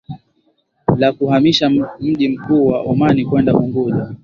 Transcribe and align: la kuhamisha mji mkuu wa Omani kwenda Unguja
la 0.97 1.13
kuhamisha 1.13 1.69
mji 1.99 2.27
mkuu 2.29 2.67
wa 2.67 2.81
Omani 2.81 3.25
kwenda 3.25 3.55
Unguja 3.57 4.11